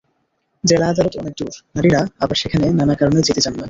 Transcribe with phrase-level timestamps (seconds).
[0.63, 3.59] জেলা আদালত অনেক দূর, নারীরা আবার সেখানে নানা কারণে যেতে চান না।